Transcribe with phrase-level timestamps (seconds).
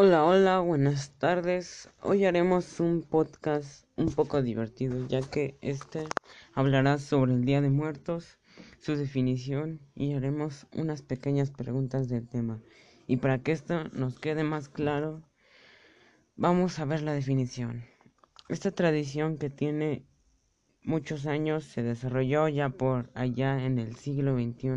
[0.00, 1.90] hola, buenas tardes.
[2.02, 6.06] Hoy haremos un podcast un poco divertido, ya que este
[6.54, 8.38] hablará sobre el Día de Muertos,
[8.78, 12.62] su definición y haremos unas pequeñas preguntas del tema.
[13.08, 15.24] Y para que esto nos quede más claro,
[16.36, 17.82] vamos a ver la definición.
[18.48, 20.06] Esta tradición que tiene
[20.84, 24.68] muchos años se desarrolló ya por allá en el siglo XXI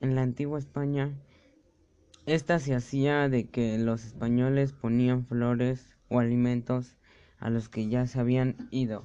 [0.00, 1.18] en la antigua España
[2.26, 6.96] esta se hacía de que los españoles ponían flores o alimentos
[7.38, 9.04] a los que ya se habían ido.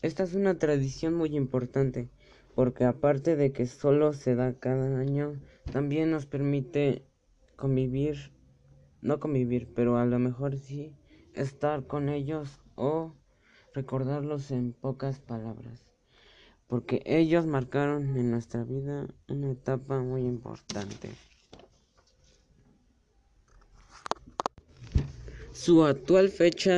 [0.00, 2.08] Esta es una tradición muy importante
[2.54, 7.06] porque aparte de que solo se da cada año, también nos permite
[7.56, 8.32] convivir,
[9.00, 10.94] no convivir, pero a lo mejor sí
[11.34, 13.14] estar con ellos o
[13.74, 15.92] recordarlos en pocas palabras
[16.72, 21.10] porque ellos marcaron en nuestra vida una etapa muy importante.
[25.52, 26.74] Su actual fecha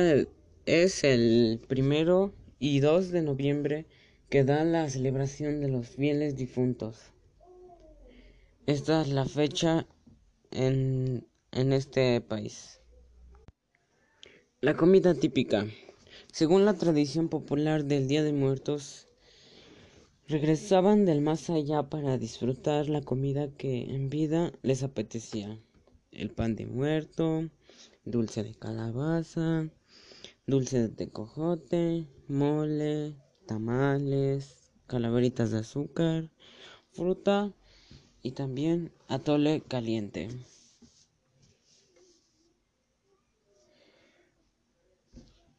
[0.65, 3.85] es el primero y 2 de noviembre
[4.27, 6.99] que da la celebración de los fieles difuntos.
[8.65, 9.87] Esta es la fecha
[10.51, 12.81] en, en este país.
[14.59, 15.65] La comida típica.
[16.33, 19.07] Según la tradición popular del Día de Muertos,
[20.27, 25.59] Regresaban del más allá para disfrutar la comida que en vida les apetecía.
[26.11, 27.47] El pan de muerto,
[28.05, 29.69] dulce de calabaza,
[30.47, 33.13] dulce de tecojote, mole,
[33.45, 36.31] tamales, calaveritas de azúcar,
[36.91, 37.53] fruta
[38.23, 40.29] y también atole caliente.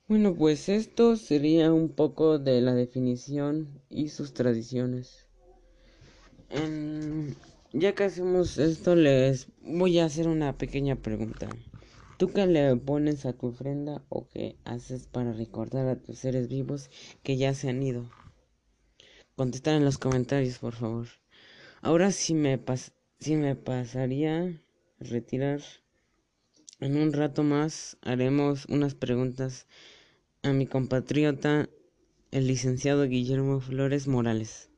[0.09, 5.27] Bueno, pues esto sería un poco de la definición y sus tradiciones.
[7.73, 11.49] ya que hacemos esto, les voy a hacer una pequeña pregunta.
[12.19, 16.47] ¿Tú qué le pones a tu ofrenda o qué haces para recordar a tus seres
[16.47, 16.89] vivos
[17.25, 18.09] que ya se han ido?
[19.35, 21.09] Contestar en los comentarios, por favor.
[21.83, 24.63] Ahora sí me, pas si me pasaría
[25.01, 25.63] retirar.
[26.79, 29.67] En un rato más haremos unas preguntas
[30.47, 31.69] a mi compatriota,
[32.31, 34.71] el licenciado Guillermo Flores Morales.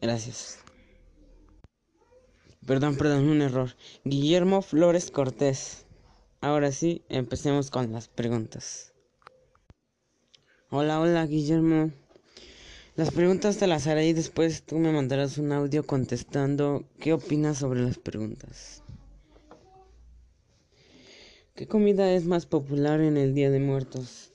[0.00, 0.58] Gracias.
[2.66, 3.74] Perdón, perdón, un error.
[4.04, 5.86] Guillermo Flores Cortés.
[6.40, 8.92] Ahora sí, empecemos con las preguntas.
[10.70, 11.90] Hola, hola, Guillermo.
[12.96, 17.58] Las preguntas te las haré y después tú me mandarás un audio contestando qué opinas
[17.58, 18.82] sobre las preguntas.
[21.54, 24.30] ¿Qué comida es más popular en el Día de Muertos?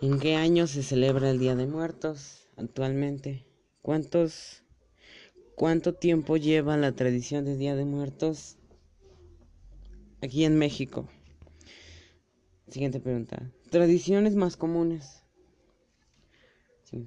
[0.00, 3.44] ¿En qué año se celebra el Día de Muertos actualmente?
[3.82, 4.62] ¿Cuántos
[5.56, 8.56] cuánto tiempo lleva la tradición del Día de Muertos
[10.20, 11.08] aquí en México?
[12.68, 13.50] Siguiente pregunta.
[13.68, 15.21] Tradiciones más comunes.